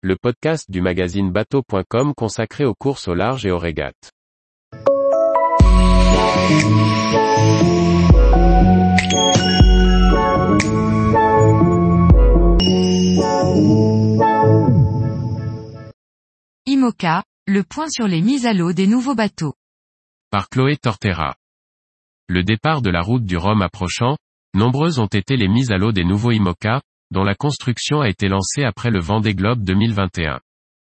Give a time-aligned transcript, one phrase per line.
[0.00, 4.12] le podcast du magazine bateau.com consacré aux courses au large et aux régates.
[16.66, 19.54] IMOCA, le point sur les mises à l'eau des nouveaux bateaux.
[20.30, 21.34] Par Chloé Tortera.
[22.28, 24.16] Le départ de la route du Rhum approchant,
[24.54, 28.28] nombreuses ont été les mises à l'eau des nouveaux IMOCA, dont la construction a été
[28.28, 30.40] lancée après le Vendée Globe 2021.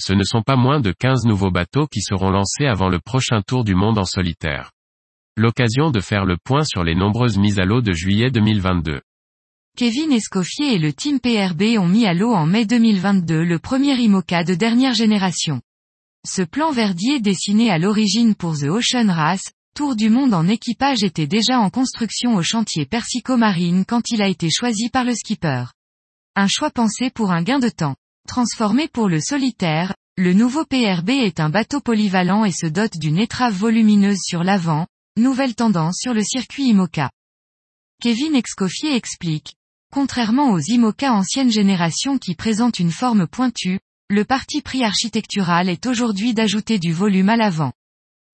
[0.00, 3.42] Ce ne sont pas moins de 15 nouveaux bateaux qui seront lancés avant le prochain
[3.42, 4.72] tour du monde en solitaire.
[5.36, 9.00] L'occasion de faire le point sur les nombreuses mises à l'eau de juillet 2022.
[9.76, 13.94] Kevin Escoffier et le team PRB ont mis à l'eau en mai 2022 le premier
[13.94, 15.62] IMOCA de dernière génération.
[16.26, 21.02] Ce plan verdier dessiné à l'origine pour The Ocean Race, Tour du monde en équipage
[21.02, 25.14] était déjà en construction au chantier Persico Marine quand il a été choisi par le
[25.14, 25.64] skipper.
[26.34, 27.94] Un choix pensé pour un gain de temps.
[28.26, 33.18] Transformé pour le solitaire, le nouveau PRB est un bateau polyvalent et se dote d'une
[33.18, 34.86] étrave volumineuse sur l'avant,
[35.18, 37.10] nouvelle tendance sur le circuit IMOCA.
[38.00, 39.56] Kevin Excoffier explique.
[39.92, 45.84] Contrairement aux IMOCA ancienne génération qui présentent une forme pointue, le parti pris architectural est
[45.84, 47.72] aujourd'hui d'ajouter du volume à l'avant.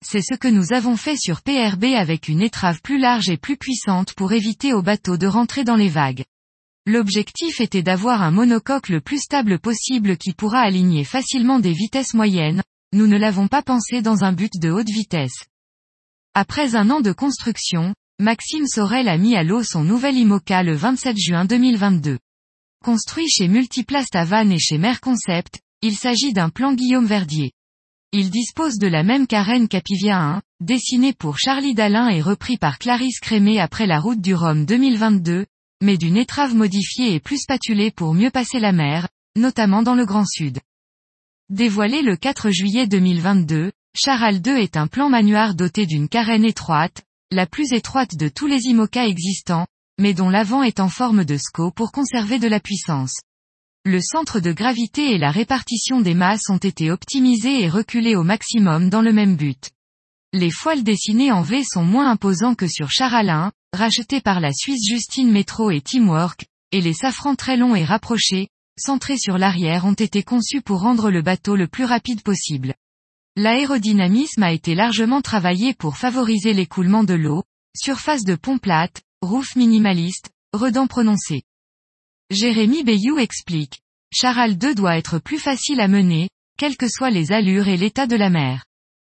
[0.05, 3.57] C'est ce que nous avons fait sur PRB avec une étrave plus large et plus
[3.57, 6.23] puissante pour éviter au bateau de rentrer dans les vagues.
[6.85, 12.13] L'objectif était d'avoir un monocoque le plus stable possible qui pourra aligner facilement des vitesses
[12.13, 12.63] moyennes,
[12.93, 15.45] nous ne l'avons pas pensé dans un but de haute vitesse.
[16.33, 20.75] Après un an de construction, Maxime Sorel a mis à l'eau son nouvel IMOCA le
[20.75, 22.17] 27 juin 2022.
[22.83, 27.51] Construit chez Multiplast à Vannes et chez Merconcept, il s'agit d'un plan Guillaume Verdier.
[28.11, 32.79] Il dispose de la même carène qu'Apivia 1, dessinée pour Charlie Dalin et repris par
[32.79, 35.45] Clarisse Crémé après la route du Rhum 2022,
[35.81, 40.05] mais d'une étrave modifiée et plus spatulée pour mieux passer la mer, notamment dans le
[40.05, 40.59] Grand Sud.
[41.49, 47.01] Dévoilé le 4 juillet 2022, Charal 2 est un plan manuard doté d'une carène étroite,
[47.31, 49.67] la plus étroite de tous les IMOCA existants,
[49.99, 53.15] mais dont l'avant est en forme de SCO pour conserver de la puissance.
[53.85, 58.23] Le centre de gravité et la répartition des masses ont été optimisés et reculés au
[58.23, 59.71] maximum dans le même but.
[60.33, 64.87] Les foiles dessinées en V sont moins imposants que sur Charalin, rachetés par la Suisse
[64.87, 69.93] Justine Metro et Teamwork, et les safrans très longs et rapprochés, centrés sur l'arrière ont
[69.93, 72.73] été conçus pour rendre le bateau le plus rapide possible.
[73.35, 77.43] L'aérodynamisme a été largement travaillé pour favoriser l'écoulement de l'eau,
[77.75, 81.43] surface de pont plate, roof minimaliste, redans prononcé.
[82.31, 83.81] Jérémy Bayou explique.
[84.11, 88.07] Charal 2 doit être plus facile à mener, quelles que soient les allures et l'état
[88.07, 88.65] de la mer.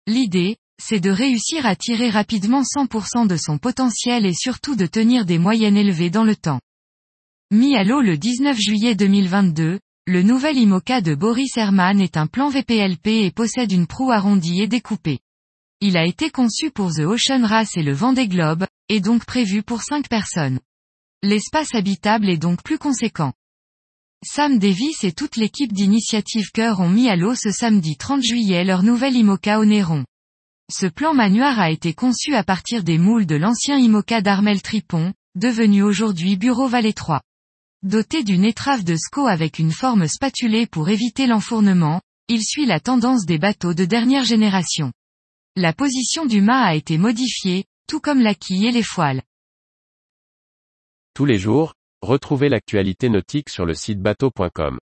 [0.08, 5.26] L'idée, c'est de réussir à tirer rapidement 100% de son potentiel et surtout de tenir
[5.26, 6.62] des moyennes élevées dans le temps.
[7.52, 12.28] Mis à l'eau le 19 juillet 2022, le nouvel IMOCA de Boris Herman est un
[12.28, 15.20] plan VPLP et possède une proue arrondie et découpée.
[15.82, 19.64] Il a été conçu pour The Ocean Race et le Vendée Globe, et donc prévu
[19.64, 20.60] pour 5 personnes.
[21.22, 23.34] L'espace habitable est donc plus conséquent.
[24.26, 28.64] Sam Davis et toute l'équipe d'Initiative Cœur ont mis à l'eau ce samedi 30 juillet
[28.64, 30.06] leur nouvel IMOCA au Néron.
[30.72, 35.16] Ce plan manuar a été conçu à partir des moules de l'ancien IMOCA d'Armel Tripon,
[35.34, 37.22] devenu aujourd'hui Bureau Vallée 3.
[37.82, 42.80] Doté d'une étrave de SCO avec une forme spatulée pour éviter l'enfournement, il suit la
[42.80, 44.94] tendance des bateaux de dernière génération.
[45.56, 49.24] La position du mât a été modifiée, tout comme la quille et les foiles.
[51.16, 54.78] Tous les jours, retrouvez l'actualité nautique sur le site bateau.com.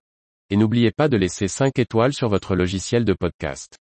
[0.50, 3.78] Et n'oubliez pas de laisser 5 étoiles sur votre logiciel de podcast.